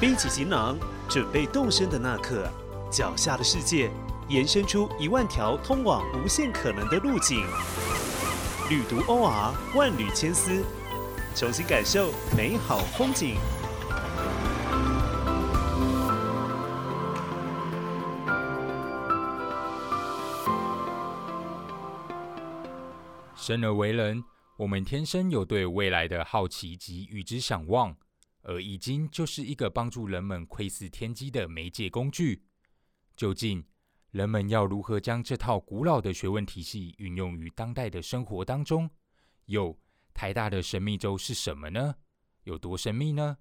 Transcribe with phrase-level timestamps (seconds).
[0.00, 0.78] 背起行囊，
[1.10, 2.50] 准备动身的那刻，
[2.90, 3.90] 脚下的世界
[4.30, 7.44] 延伸出一万条通往无限可能的路径。
[8.70, 10.64] 旅途 OR 万缕千丝，
[11.36, 13.36] 重新感受美好风景。
[23.36, 24.24] 生而为人，
[24.56, 27.94] 我们天生有对未来的好奇及与之向往，
[28.42, 32.44] 而易经就是一个帮助人们窥视天机的媒介工具。
[33.16, 33.64] 究竟
[34.10, 38.90] 人们要如何将这套古老的学问体系运用于当代的生活当中？
[39.46, 39.78] 有
[40.14, 41.94] 台大的神秘周是什么呢？
[42.44, 43.36] 有多神秘呢？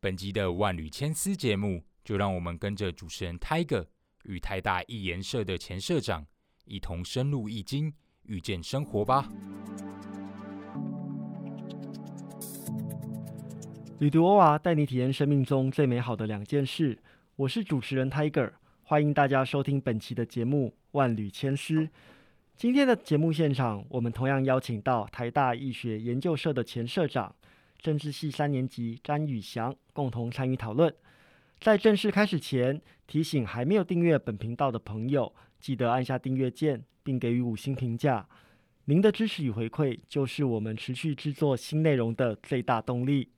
[0.00, 3.86] 本集的万缕千丝节目，就让我们跟着主持人 Tiger
[4.24, 6.26] 与台大易研社的前社长
[6.64, 7.94] 一同深入易经。
[8.24, 9.26] 遇见生活吧，
[13.98, 16.96] 旅途欧娃带你体验生命中最美好的两件事。
[17.34, 18.52] 我是主持人 Tiger，
[18.84, 21.74] 欢迎大家收听本期的节目《万缕千丝》。
[22.56, 27.34] 今天的节目现场，我们同样邀请到台大医学研究社的前社长、
[27.80, 30.94] 政治系三年级詹宇翔，共同参与讨论。
[31.58, 36.84] 在正式开始前，提醒还没有订阅本频道的朋友，记得按下订阅键。
[37.02, 38.28] 并给予五星评价，
[38.84, 43.30] 您的支持与回馈就是我们持续制作新内容的最大动力。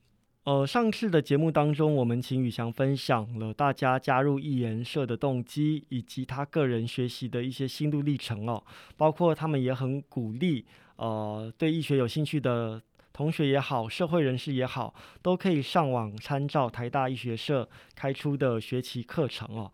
[0.45, 8.65] 呃，上次的节目当中，我们请宇翔分享了大家加入艺研社的动机，以及他个人学习的一些心路历程哦。
[8.97, 10.65] 包括他们也很鼓励，
[10.97, 12.81] 呃，对医学有兴趣的
[13.13, 19.71] 同学也好，社会人士也好，都可以上网参照台大医学社开出的学期课程哦。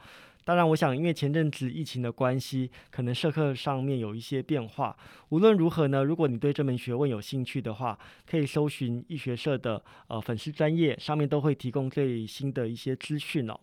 [0.46, 4.96] 当然，我想，因为前阵子疫情的关系，可能社课上面有一些变化。
[5.30, 7.98] 无论如何呢，如果你对这门学问有兴趣的话，
[8.30, 13.58] 可以搜寻医学社的呃粉丝专业，上面都会提供最新的一些资讯哦。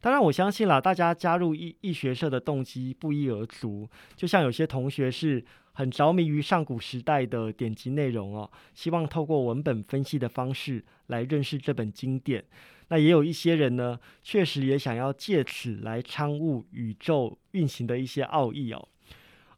[0.00, 3.88] 当然，我相信啦，大家加入医医学社的动机不一而足。
[4.14, 12.44] 就像有些同学是很着迷于上古时代的典籍内容哦，希望透过文本分析的方式来认识这本经典。
[12.88, 18.88] 那也有一些人呢，确实也想要借此来参悟宇宙运行的一些奥义哦。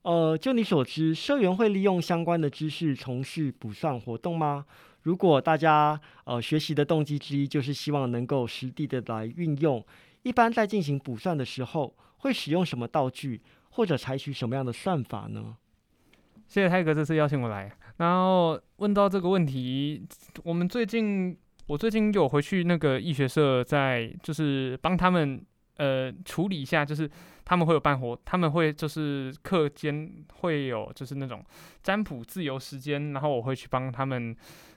[0.03, 4.65] 呃，就你所知，社员会利用相关的知识从事卜算活动吗？
[5.03, 9.85] 如果大家呃学习的动机之一就是希望能够实地的来运用，
[10.23, 15.57] 一般在进行卜算的时候，会使用什么道具，或者采取什么样的算法呢？
[16.47, 20.03] 谢谢泰哥这次邀请我来，然后问到这个问题，
[20.45, 21.37] 我们最近。
[21.69, 25.39] 我最近有回去那个医学社，在就是帮他们
[25.77, 27.09] 呃处理一下，就是
[27.45, 31.45] 他们会有办活，他们会就是课间会有就是那种
[31.83, 34.35] 占卜自由时间，然后我会去帮他们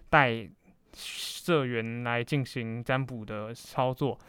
[0.09, 0.46] 带
[0.94, 4.19] 社员来进行占卜的操作。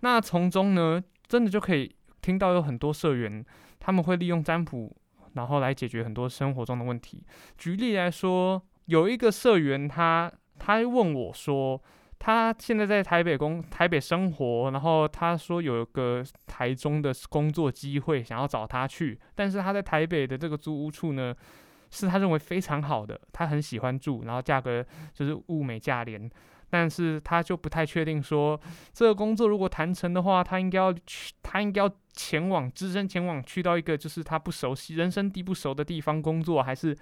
[0.00, 3.44] 那从中呢，真的就可以听到有很多社员
[3.78, 4.92] 他们会利用占卜，
[5.34, 7.22] 然后来解决很多生活中的问题。
[7.56, 11.80] 举例来说，有一个社员他他问我说。
[12.20, 21.34] 他现在在台北工台北生活，然后他说有个台中的工作机会，想要找他去，但是他在台北的这个租屋处呢，
[21.90, 24.84] 是他认为非常好的，他很喜欢住，然后价格
[25.14, 26.28] 就是物美价廉，
[26.68, 28.60] 但是他就不太确定说
[28.92, 36.94] 这个工作如果谈成的话，他应该要去，他应该要前往，只身前往去到一个就是他不熟悉、人生地不熟的地方工作，还是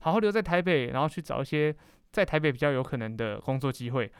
[0.00, 1.74] 好好留在台北，然后去找一些
[2.10, 4.10] 在台北比较有可能的工作机会。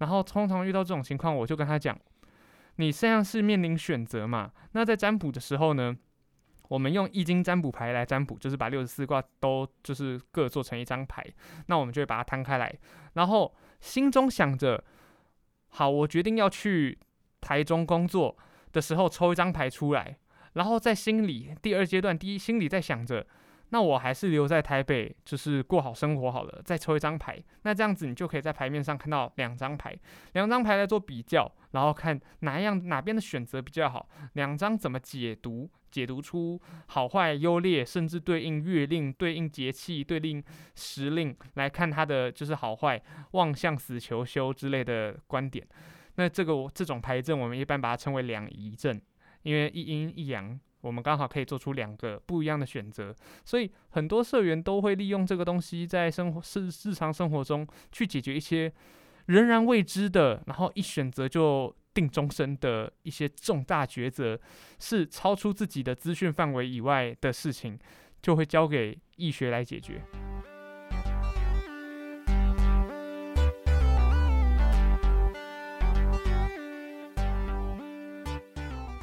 [0.00, 1.98] 然后通常遇到这种情况，我就跟他讲，
[2.76, 4.50] 你实际上是面临选择嘛。
[4.72, 5.96] 那在占卜的时候呢，
[6.68, 11.24] 我们用易经占卜牌来占卜，就是把六十四卦都就是各做成一张牌。
[11.66, 12.74] 那我们就会把它摊开来，
[13.12, 14.82] 然后心中想着，
[15.68, 16.98] 好，我决定要去
[17.40, 18.36] 台中工作
[18.72, 20.18] 的时候，抽一张牌出来，
[20.54, 23.26] 然后在心里第二阶段，第一心里在想着。
[23.70, 26.60] 那我还是留在台北，就是过好生活好了。
[26.64, 29.96] 再抽一张牌，那这样子你就可以在牌面上看到两张牌，
[30.32, 34.08] 两张牌来做比较，然后看哪样哪边的选择比较好。
[34.34, 35.70] 两张怎么解读？
[35.90, 40.40] 解读出好坏优劣，甚至对应月令、对应节气、对应
[40.76, 43.02] 时令来看它的就是好坏，
[43.32, 45.66] 望向死求修之类的观点。
[46.14, 49.02] 那这个这种牌阵，我们一般把它称为两仪阵，
[49.42, 50.58] 因为一阴一阳。
[50.80, 58.72] 我们刚好可以做出两个不一样的选择，所以很多社员都会利用这个东西，在生活日日常生活中去解决一些
[59.26, 64.40] 仍然未知的，然后一选择就定终身的一些重大抉择，
[64.78, 67.78] 是超出自己的资讯范围以外的事情，
[68.22, 70.00] 就会交给易学来解决。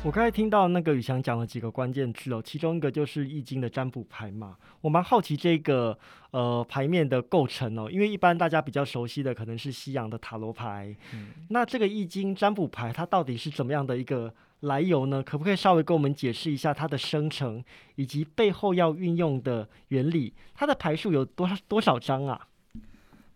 [0.03, 4.55] 我刚才听到那个宇翔讲了几个关键字哦，其中一个就是易经的占卜牌嘛。
[4.79, 5.97] 我蛮好奇这个
[6.31, 15.21] 呃牌面的构成哦，因为一般大家比较熟悉的可能是西洋的塔罗牌，嗯，那这个易经占卜牌它到底是怎么样的一个来由呢？
[15.21, 17.61] 可不可以稍微跟我们解释一下它的生成
[17.95, 20.33] 以及背后要运用的原理？
[20.53, 22.47] 它的牌数有多少多少张啊？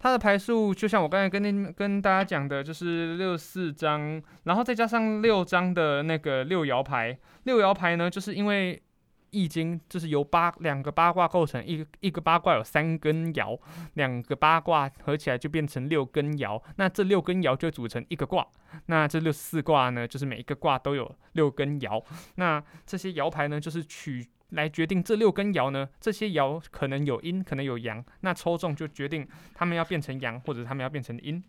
[0.03, 7.15] 它的牌数就像我刚才跟您跟大家讲的，就是六四张，然后再加上六张的那个六爻牌。
[7.43, 8.81] 六爻牌呢，就是因为
[9.29, 13.55] 易经就是由八两个八卦构成，一一个八卦有三根爻，
[13.93, 16.59] 两个八卦合起来就变成六根爻。
[16.77, 18.47] 那这六根爻就组成一个卦。
[18.87, 22.03] 那这六四卦呢，就是每一个卦都有六根爻。
[22.37, 24.27] 那这些爻牌呢，就是取。
[24.51, 31.43] 来决定这六根爻呢，这些爻可能有阴，可能有阳，那抽中就决定他们要变成阳，或者他们要变成阴。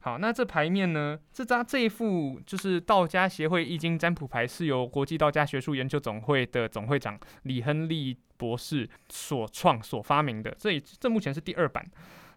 [0.00, 10.54] 好，那这牌面呢，这张这一副就是道家协会易经占卜牌，是由国际道家学术研究总会的总会长李亨利博士所创所发明的。
[10.56, 11.84] 这这目前是第二版。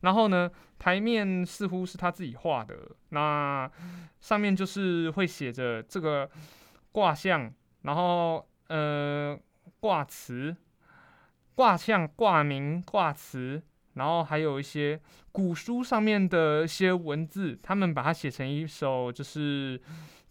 [0.01, 2.75] 然后呢，牌面似乎是他自己画的，
[3.09, 3.69] 那
[4.19, 6.27] 上面就是会写着这个
[6.91, 7.53] 卦象，
[7.83, 9.37] 然后呃。
[9.79, 10.55] 卦辞、
[11.55, 13.61] 卦象、卦名、卦辞，
[13.93, 14.99] 然后还有一些
[15.31, 19.81] 古书上面的一些文字，他们把它写成一首就是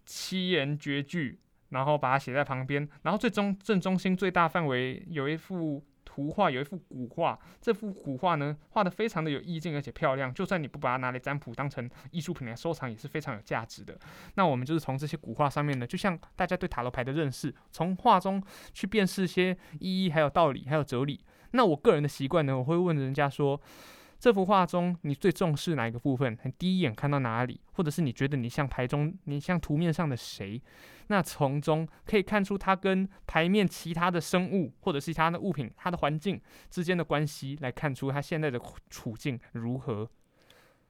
[0.05, 1.39] 七言绝句，
[1.71, 5.85] 然后把它写在旁边，然后最终正中心最大范围有一幅。
[6.19, 10.35] 古画有一幅古画，这幅古画呢画的非常的有意境，而且漂亮。
[10.35, 13.97] 就算你不把它拿来占卜，当成艺术品来收藏，也是非常有价值的。
[14.35, 18.43] 那我们就是从这些古画上面呢，就像大家对塔罗牌的认识，从画中
[18.75, 21.21] 去辨识一些意义、还有道理、还有哲理。
[21.53, 23.61] 那我个人的习惯呢，我会问人家说。
[24.19, 26.37] 这幅画中，你最重视哪一个部分？
[26.43, 27.61] 你第一眼看到哪里？
[27.75, 30.61] 或者是你觉得你像牌中，你像图面上的谁？
[31.07, 38.61] 那从中可以看出它跟牌面其他的生物，或者是其他的物品、它的环境之间的关系，来看出它现在的
[38.91, 40.11] 处境如何。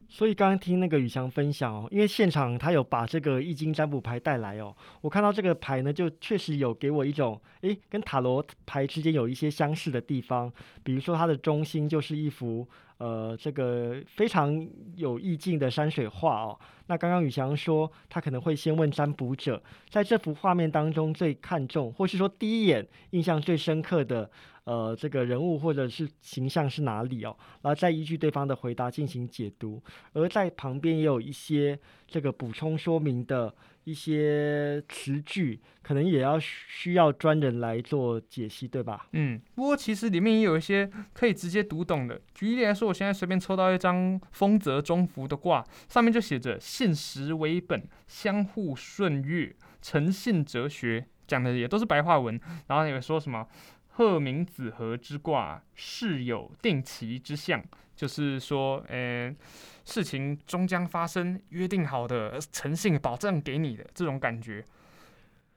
[0.09, 10.51] 所以刚刚听那个宇翔分享哦，因为现场他有把这个易经占卜牌带来哦，我看到这个牌呢，就确实有给我一种诶，跟塔罗牌之间有一些相似的地方，
[10.83, 12.67] 比如说它的中心就是一幅。
[12.99, 16.59] 呃，这个非常有意境的山水画哦。
[16.87, 24.31] 那刚刚宇翔说，他可能会先问占卜者，在这幅画面当中最看重，或是说第一眼印象最深刻的，
[24.69, 27.35] 呃，这个人物或者是形象是哪里哦？
[27.63, 29.83] 然后再依据对方的回答进行解读。
[30.13, 33.55] 而在旁边也有一些这个补充说明的。
[33.85, 39.09] 一些词句可能也要需要专人来做解析，对吧？
[39.13, 42.21] 嗯，不过其实里面也有一些可以直接读懂的。
[42.35, 52.39] 举例来说，我现在随便抽到一张丰泽中福的卦，上面就写着“现实为本，相互顺悦，诚信哲学”，讲的也都是白话文。
[52.67, 53.49] 然后也说什么
[53.99, 57.63] “鹤鸣子和之卦，事有定期之象”，
[57.95, 59.37] 就是说，嗯。
[59.85, 64.63] 事情终将发生，约定好的诚信保证给你的这种感觉，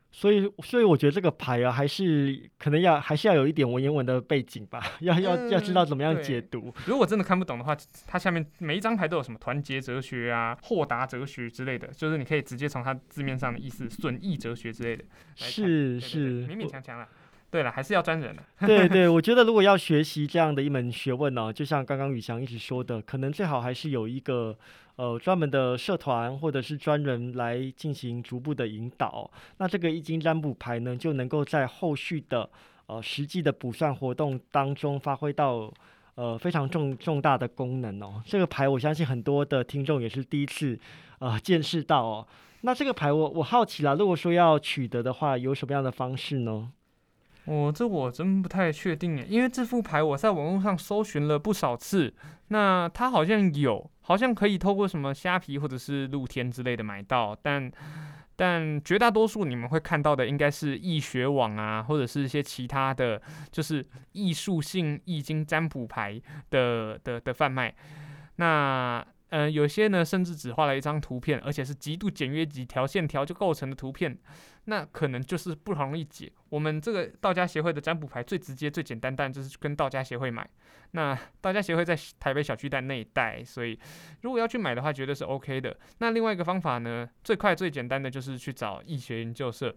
[0.10, 6.74] 所以，所以我觉得这个牌啊，还是可能要还是要有一点文言文的背景吧， 要要要知道怎么样解读。
[6.86, 7.76] 如果真的看不懂的话，
[8.08, 15.04] 它下面每一张牌都有什么团结哲学啊、豁达哲学之类的，就是你可以直接从它字面上的意思、损益哲学之类的。
[15.36, 17.06] 是是，勉勉强强了。
[17.52, 18.42] 对了，还是要专人的。
[18.66, 24.58] 对对， 我觉得如果要学习这样的一门学问呢，就像刚刚宇翔一直说的，可能最好还是有一个
[24.96, 29.30] 呃专门的社团或者是专人来进行逐步的引导。
[29.58, 32.50] 那这个易经占卜牌呢，就能够在后续的
[32.88, 35.70] 呃实际的卜算活动当中发挥到
[36.16, 38.24] 呃非常重重大的功能哦。
[38.26, 40.80] 这个牌我相信很多的听众也是第一次
[41.20, 42.28] 呃见识到哦。
[42.62, 46.72] 那这个牌我我好奇了，如果说要取得的话，有什么样的方式呢？
[47.46, 52.14] 我这我真不太确定诶，因为这副牌我在网络上搜寻了不少次，
[52.50, 57.72] 那它好像有，好像可以透过什么虾皮或者是露天之类的买到，但
[58.36, 63.22] 但绝大多数你们会看到的应该是易学网啊，或者是一些其他的，
[63.52, 67.74] 就是艺术性易经占卜牌的的的贩卖，
[68.36, 69.06] 那。
[69.34, 74.18] 嗯，有些呢，甚至只画了一张图片，而且是极度简约，几条线条就构成的图片，
[74.66, 76.32] 那可能就是不容易解。
[76.50, 80.48] 我们这个道家协会的占卜牌最直接、最简单，但就是跟道家协会买。
[80.92, 83.80] 那道家协会在台北小巨蛋那一带，所以
[84.22, 85.76] 如果要去买的话，绝对是 OK 的。
[86.00, 89.74] 那另外一个方法呢，最快最简单的就是去找易学研究社。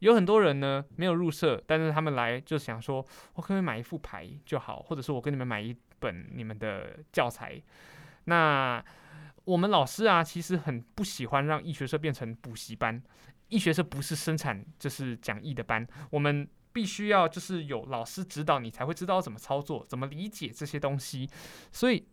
[0.00, 7.60] 有很多人呢没有入社，但是他们来就想说，我可不可以买一副牌就好，或者是我跟你们买一本你们的教材。
[8.24, 8.82] 那
[9.44, 13.02] 我们老师啊，其实很不喜欢让易学社变成补习班。
[13.50, 21.28] 易学社不是生产就是讲义的班，我们必须要就是有老师指导，你才会知道怎么操作，怎么理解这些东西。
[21.72, 22.06] 所以，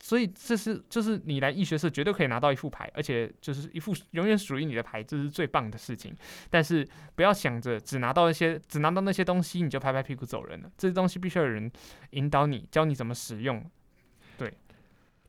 [0.00, 6.14] 所以这是就是你来易学社绝对可以拿到一副牌，而且就是一副永远属于你的牌，这是最棒的事情。
[6.50, 10.70] 但是不要想着只拿到一些，只拿到那些东西你就拍拍屁股走人了。
[10.76, 11.70] 这些东西必须要有人
[12.10, 13.64] 引导你，教你怎么使用。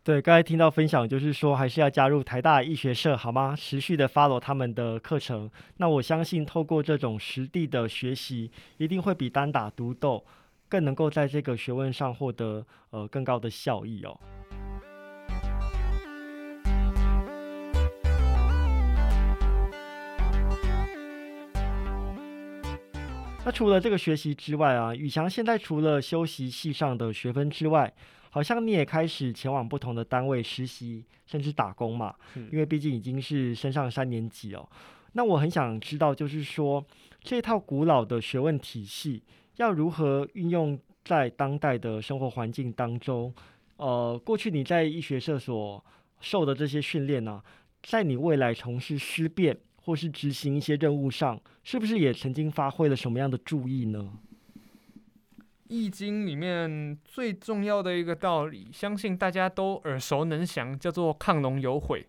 [0.04, 3.56] 对，刚才听到分享，就是说还是要加入台大医学社，好吗？
[3.56, 5.48] 持续的 follow 他们的课程。
[5.78, 10.26] 那我相信，透过这种实地的学习，一定会比单打独斗
[10.68, 14.20] 更能够在这个学问上获得呃更高的效益哦。
[23.46, 27.94] 那除了这个学习之外啊，宇翔现在除了修习系上的学分之外，
[28.32, 32.16] 好像你也开始前往不同的单位实习，甚至打工嘛？
[32.52, 34.68] 因为毕竟已经是升上三年级哦。
[35.14, 36.84] 那我很想知道，就是说
[37.22, 39.22] 这套古老的学问体系
[39.58, 43.34] 要如何运用在当代的生活环境当中？
[43.76, 45.84] 呃，过去你在医学社所
[46.22, 47.44] 受的这些训练呢，
[47.84, 54.14] 在你未来从事尸变或是执行一些任务上，是不是也曾经发挥了什么样的注意呢？
[55.72, 62.06] 易经里面最重要的一个道理，相信大家都耳熟能详，叫做亢龙有悔。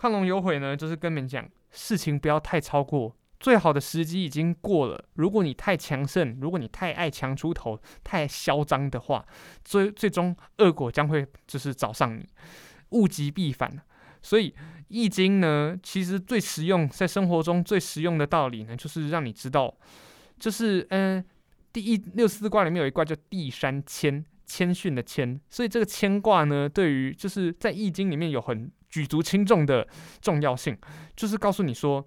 [0.00, 5.04] 亢龙有悔呢，就是跟你们讲，事情不要太超过，最好的时机已经过了。
[5.14, 9.24] 如果你太强盛，如果你太爱强出头，太嚣张的话，
[9.64, 12.26] 最最终恶果将会就是找上你，
[12.88, 13.80] 物极必反。
[14.22, 14.52] 所以
[14.88, 19.72] 易经呢，其实最实用，在生活中最实用的道理呢，就是让你知道，
[20.40, 21.24] 就是嗯。
[21.78, 29.86] 第一六十四卦里面有一卦叫地山谦，谦逊的谦，所以这个谦卦呢，对于就是在易经里面有很举足轻重的
[30.20, 30.76] 重要性，
[31.14, 32.04] 就是告诉你说，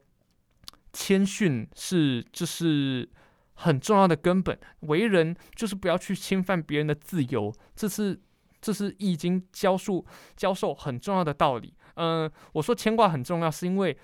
[0.91, 3.09] 谦逊是就是
[3.53, 8.19] 很重要的根本，为人就是不要去侵犯别人的自由，这是
[8.59, 11.73] 这是易经教授教授很重要的道理。
[11.95, 13.97] 嗯，我说谦卦很重要，是因为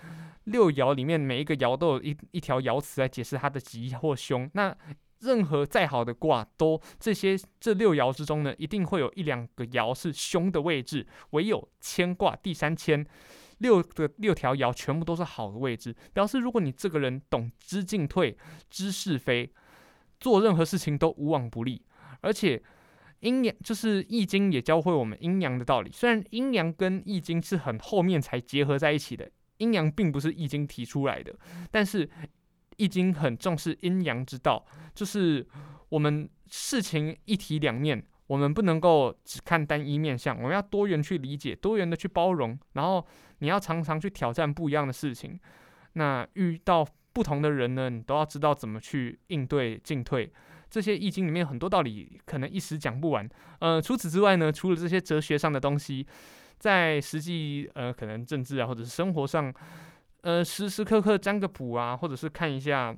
[0.46, 4.74] 六爻里面每一个爻都有一一条爻辞来解释它的吉或凶，那。
[5.22, 11.08] 任何再好的卦，都这些这六爻之中呢，一定会有一两个爻是凶的位置。
[11.32, 13.06] 唯有牵卦第三谦，
[13.58, 18.38] 六的六条爻全部都是好的位置，表示如果你这个人懂知进退、
[18.70, 19.52] 知是非，
[20.20, 21.82] 做任何事情都无往不利。
[22.22, 22.62] 而且
[23.22, 25.90] 阴阳就是易经也教会我们阴阳的道理。
[25.92, 31.36] 虽然阴阳跟易经是很后面才结合在一起的，阴阳并不是易经提出来的，
[31.72, 32.08] 但是。
[32.78, 34.66] 易经很重视阴阳之道，
[34.96, 35.46] 就是
[35.90, 43.06] 我们事情一体两面，我们不能够只看单一面相，我们要多元去理解，多元的去包容，然后
[43.40, 45.40] 你要常常去挑战不一样的事情。
[45.94, 50.32] 那遇到不同的人呢，你都要知道怎么去应对进退。
[50.70, 53.28] 这些易经里面很多道理，可能一时讲不完。
[53.60, 56.06] 呃，除此之外呢，除了这些哲学上的东西，
[56.60, 59.54] 在实际呃可能政治啊，或者是生活上。
[60.28, 62.94] 呃，时时刻刻占个卜啊，或者是看一下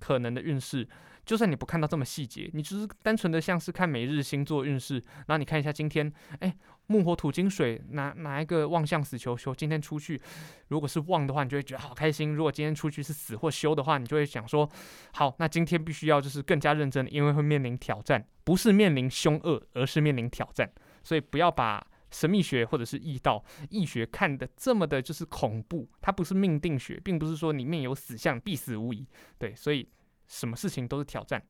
[0.00, 0.88] 可能的运势。
[1.24, 6.52] 就算你不看到这么细节，你只是单纯的像是看每日星座运势，然后你看一下今天，哎，
[6.88, 9.54] 木火土金水哪哪一个旺相死囚休？
[9.54, 10.20] 今天出去，
[10.66, 14.68] 如果是旺的话，你就会觉得好开心；如果今天出去是死或休的话，你就会想说，
[15.12, 20.68] 好，那今天必须要就是更加认真，因为会面临挑战，不是面临凶恶，而是面临挑战。
[21.04, 21.86] 所以不要把。
[22.10, 25.88] 神秘学或者是易道、易学看的这么的，就是恐怖。
[26.00, 29.06] 它不是命定学，并不是说里面有死相必死无疑。
[29.38, 29.86] 对，所以
[30.26, 31.42] 什么事情都是挑战。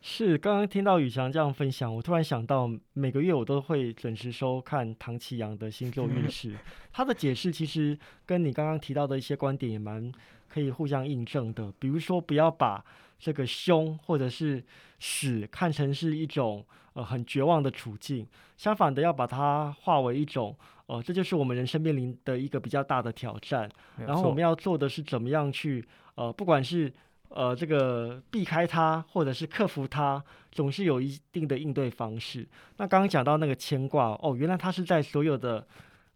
[0.00, 6.56] 是，刚刚听到宇翔这样分享，我突然想到，每个月我都会准时收看唐奇阳的星座运势。
[6.92, 10.12] 他的解释其实跟你刚刚提到的一些观点也蛮
[10.48, 11.72] 可以互相印证的。
[11.80, 12.84] 比如说，不要把
[13.18, 14.64] 这个凶或者是
[15.00, 16.64] 死看成是一种。
[16.98, 18.26] 呃，很绝望的处境。
[18.56, 20.52] 相反的，要把它化为一种，
[20.86, 23.70] 呃，这就是我们人生面临的一个比较大的挑战。
[24.04, 25.86] 然后我们要做的是怎么样去，
[26.16, 26.92] 呃，不管是
[27.28, 32.44] 呃这个避开它，或者是克服它，总是有一定的应对方式。
[32.78, 35.64] 那刚刚讲到那个牵挂，哦，原来它是在所有的。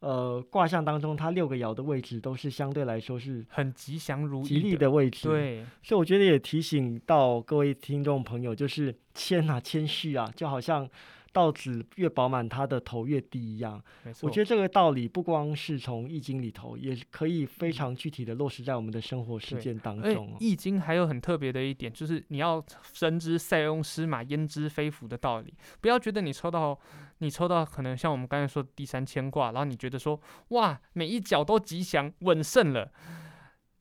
[0.03, 5.29] 呃，卦象当中，它六个爻的位置都是相对来说是很吉祥如吉利的位置。
[5.29, 10.91] 对，所以我觉得也提醒到各位听众朋友，就是谦啊，谦虚啊，就好像
[11.31, 13.81] 稻子越饱满，它的头越低一样。
[14.23, 20.35] 我觉得这个道理不光是从易经里头，也可以非常具体的落实在我们的生活实践当中。
[20.41, 22.61] 易经还有很特别的一点，就是你要
[22.93, 26.77] 深知塞翁失马焉知非福的道理，不要觉得你抽到。
[27.23, 32.93] 你抽到可能像我们刚才说的第三牵挂，然后你觉得说哇，每一角都吉祥稳胜了。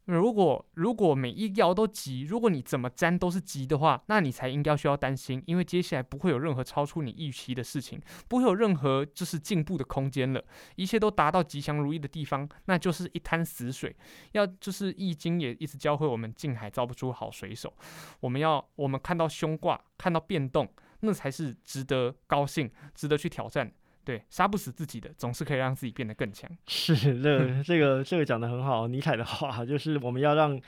[0.06, 10.44] 如果如果每一爻都吉，如果你怎么占都是吉的话，那你才应该需要担心，因为接下来不会有任何超出你预期的事情，不会有任何就是进步的空间了，
[10.76, 13.96] 一切都达到吉祥如意的地方，那就是一滩死水。
[14.34, 17.74] 要就是易经也一直教会我们，近海造不出好水手。
[18.20, 20.68] 我们要我们看到凶卦，看到变动，
[21.02, 23.72] 那才是值得高兴、值得去挑战。
[24.04, 26.50] 对，杀不死自己的，总是可以让自己变得更强。
[26.66, 28.88] 是，这这个这个讲的很好。
[28.88, 30.60] 尼采的话就是我们要让，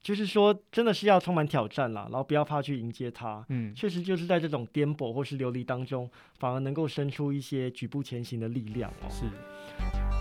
[0.00, 3.44] 就是说真的是要充满挑战啦，然后不要怕去迎接它。
[3.50, 9.08] 嗯，确实就是在这种颠簸或是流离当中，反而能够生出一些举步前行的力量哦。
[9.10, 10.11] 是。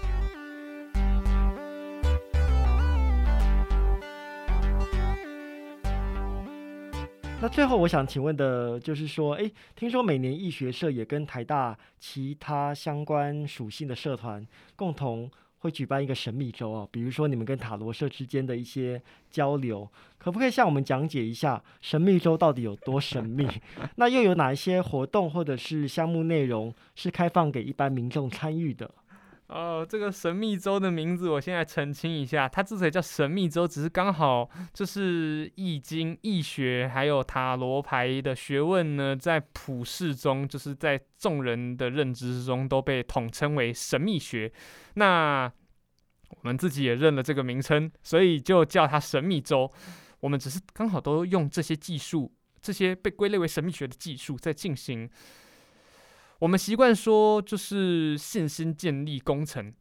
[7.42, 14.46] 那最后我想请问的就是说，诶，听说每年易学社也跟台大其他相关属性的社团
[14.76, 23.48] 共同会举办一个神秘周哦，比如说你们跟塔罗社之间的一些交流，可不可以向我们讲解一下神秘周到底有多神秘？
[23.98, 28.92] 那又有哪一些活动或者是项目内容是开放给一般民众参与的？
[29.52, 44.50] 哦，这个神秘周的名字，我现在澄清一下，它之所以叫神秘周，只是刚好就是易经、易学还有塔罗牌的学问呢，在普世中，就是在众人的认知之中，都被统称为神秘学。
[44.94, 45.52] 那
[46.30, 49.70] 我们自己也认了这个名称，所以就叫它神秘周。
[50.22, 55.10] 我们只是刚好都用这些技术，这些被归类为神秘学的技术，在进行。
[56.42, 59.72] 我们习惯说，就是信心建立工程。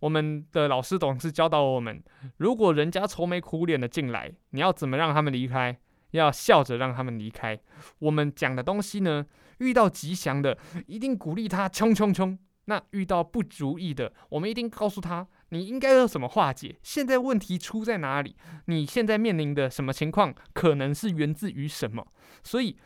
[0.00, 2.02] 我们的老师总是教导我们，
[2.36, 5.78] 如果人家愁眉苦脸的进来，你要怎么让他们离开？
[6.10, 7.58] 要笑着让他们离开。
[8.00, 9.24] 我们讲的东西呢，
[9.60, 12.36] 遇到吉祥的，一定鼓励他冲冲冲；
[12.66, 16.76] 那遇到不如意的，我们一定告诉他，你应该要怎么化解？
[16.82, 18.36] 现在问题出在哪里？
[18.66, 22.06] 你现在面临的什么情况，可能是源自于什么？
[22.44, 22.76] 所以，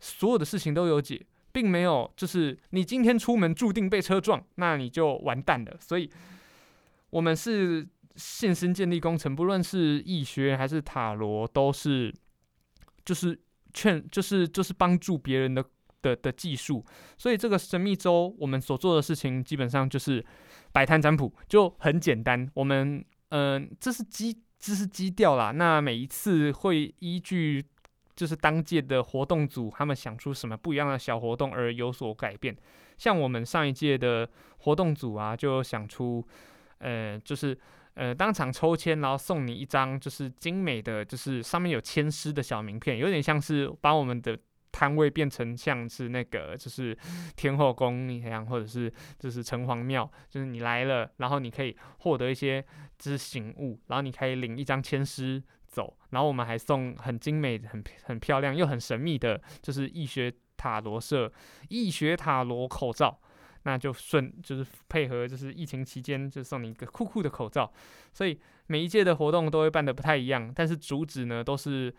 [0.00, 1.24] 所有的事情都有解。
[1.52, 5.76] 并没有，就是你今天出门注定被车撞，那你就完蛋了。
[5.80, 6.08] 所以，
[7.10, 7.86] 我们是
[8.16, 12.14] 信心建立工程，不论是易学还是塔罗，都是
[13.04, 13.38] 就是
[13.74, 15.64] 劝，就是就是帮助别人的
[16.02, 16.84] 的的技术。
[17.18, 20.24] 所以，这个神秘周我们所做的事情，基本上就是
[20.72, 22.48] 摆摊占卜，就很简单。
[22.54, 25.50] 我们嗯，这是基这是基调啦。
[25.50, 27.64] 那每一次会依据。
[28.20, 32.54] 就是当届的活动组，他们想出什么不一样的小活动而有所改变。
[32.98, 34.28] 像我们上一届的
[34.58, 36.22] 活动组啊，就想出，
[36.80, 37.58] 呃，就是
[37.94, 44.38] 呃当场抽签，然后送你一张就是精美的，就是上面有签诗的小名片，有点像是把我们的
[44.70, 46.94] 摊位变成像是那个就是
[47.36, 52.62] 天后宫一样，或者是就是城隍庙，就是你来了，然后你可以获得一些
[52.98, 55.42] 就是醒悟，然后你可以领一张签诗。
[55.70, 61.32] 走，然后我们还送很精美、很很漂亮又很神秘的，就是易学塔罗社
[61.68, 63.18] 易学塔罗口罩，
[63.62, 67.72] 那就顺就是配合就是疫情期间就送你一个酷酷的口罩，
[68.12, 71.94] 所以每一届的活动都会办的不太一样，但是主旨呢都是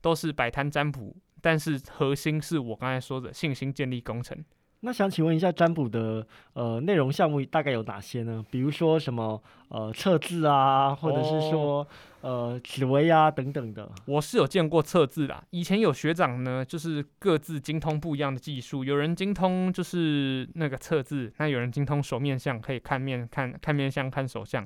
[0.00, 4.44] 都是摆摊占卜，但是核心是我刚才说的信心建立工程。
[4.80, 8.44] 那想请问一下，占卜的呃内容项目大概有哪些呢？
[8.50, 11.84] 比如说什么呃测字啊，或者是说
[12.20, 13.90] 呃紫薇啊等等的。
[14.04, 24.64] 我是有见过测字的，以前有学长呢，就是各自精通不一样的技术，有人精通就是那个测字，那有人精通手面相，可以看面看看面相看手相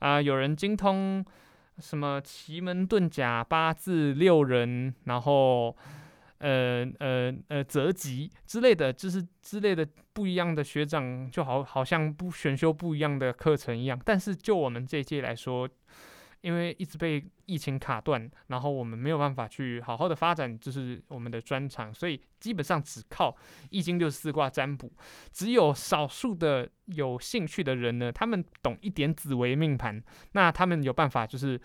[0.00, 1.24] 啊，有人精通
[1.78, 5.76] 什么奇门遁甲、八字、六人，然后。
[6.42, 13.98] 呃呃呃，择吉之类的，就是之类的不一样的学长，就好好像不选修不一样的课程一样。
[14.04, 15.68] 但是就我们这一届来说，
[16.40, 23.36] 因为一直被疫情卡断，然后我们没有办法去好好的发展，就是我们的专长，所以基本上只靠
[23.70, 24.92] 易经六十四卦占卜。
[25.30, 30.02] 只有少数的有兴趣的人呢，他们懂一点紫微命盘，
[30.32, 31.60] 那他们有办法就是。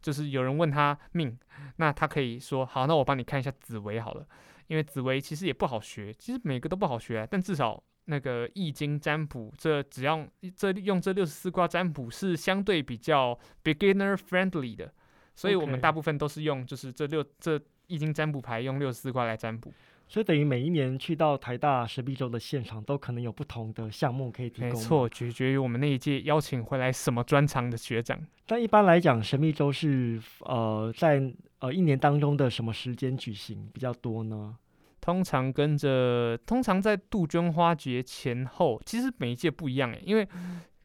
[0.00, 1.38] 就是有人问他命，
[1.76, 4.26] 那他可以说好，那我帮你看一下紫薇好了，
[4.68, 14.92] 因为紫薇其实也不好学，其实每个都不好学，但至少那个易经占卜，这只要这用这六十四卦占卜是相对比较 beginner friendly 的，
[15.34, 19.72] 所以我们大部分都是用就是这六这易经占卜牌用六十四卦来占卜。
[20.08, 24.70] 所以等于每一年去到台大神秘周的现场，都可能有不同的项目可以提供。
[24.70, 28.18] 没错，取决于我们那一届邀请回来什么专长的学长。
[28.46, 31.22] 但一般来讲，神秘周是呃在
[31.58, 34.56] 呃一年当中的什么时间举行比较多呢？
[35.02, 40.26] 通常跟着，通常在杜鹃花节前后，其实每一届不一样诶，因为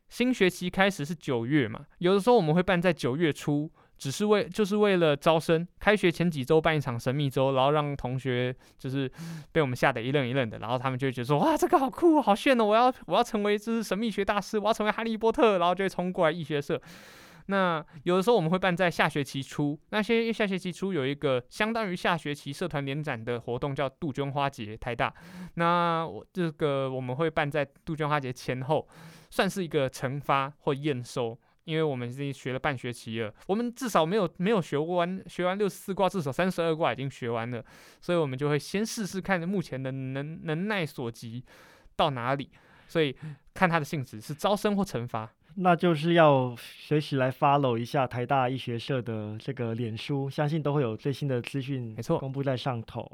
[0.10, 3.72] 新学期开始是九月嘛，有的时候我们会办在九月初。
[3.98, 9.10] 只是为就是为了招生，开学前几周办一场神秘周，然后让同学就是
[9.52, 16.82] 被我们吓得一愣一愣的，然后他们就会觉得说哇这个好酷好炫哦，我要我要成为就是神秘学大师，我要成为哈利波特，然后就会冲过来易学社。
[17.48, 25.14] 那有的时候我们会办在下学期初，那些下学期初有一个相当于下学期社团联展的活动叫杜鹃花节台大，
[25.56, 28.88] 那我这个我们会办在杜鹃花节前后，
[29.30, 31.38] 算是一个惩罚或验收。
[31.66, 37.64] 因为我们已经学了半学期了，我们至少没有没有学完学完六十四卦，至少三十二卦已经学完了，
[38.02, 41.44] 所以我们就会先试试看目前的能能耐所及
[41.96, 42.50] 到哪里，
[42.88, 43.16] 所以
[43.54, 53.10] 看它的性质是招生或惩罚，那就是要随时来 follow 一下台大医学社的这个脸书，相信都会有最新的资讯，没错，公布在上头。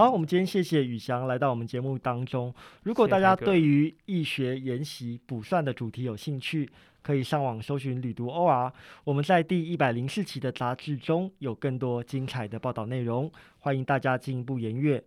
[0.00, 2.54] 好，我们今天谢谢宇翔来到我们节目当中。
[2.84, 6.66] 如果大家对于易学研习补算的主题有兴趣，
[7.02, 8.72] 可以上网搜寻旅读 OR。
[9.04, 15.04] 我们在第一百零四期的杂志中有更多精彩的报道内容，欢迎大家进一步研阅。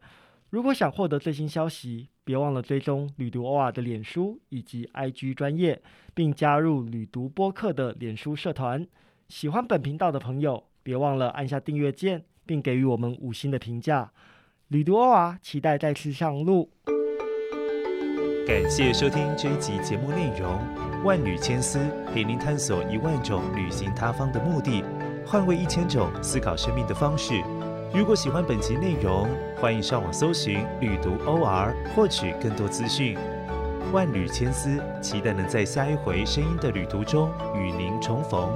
[0.51, 5.81] 如果想获得最新消息，别忘了追踪旅读 OR 的脸书以及 IG 专业，
[6.13, 8.87] 并加入旅读播客的脸书社团。
[9.27, 14.11] 喜欢本频道的朋友，别忘了按下订阅键，并给予我们五星的评价。
[14.69, 16.69] 旅途欧啊，期待再次上路。
[18.47, 20.59] 感谢收听这一集节目内容，
[21.03, 21.79] 万缕千丝
[22.13, 24.83] 陪您探索一万种旅行他方的目的，
[25.25, 27.41] 换位一千种思考生命的方式。
[27.93, 33.17] 如果喜欢本集内容，欢迎上网搜寻旅读 OR，获取更多资讯。
[33.91, 38.49] 万缕千丝，期待能在下一回声音的旅途中与您重逢。